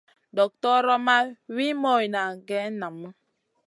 Doktora 0.37 0.95
ma 1.05 1.17
wi 1.55 1.67
moyne 1.81 2.23
geyn 2.47 2.73
namu. 2.81 3.07